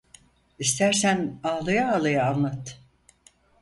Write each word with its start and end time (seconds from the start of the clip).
İstersen 0.59 1.39
ağlaya 1.43 1.95
ağlaya 1.95 2.29
anlat… 2.33 2.79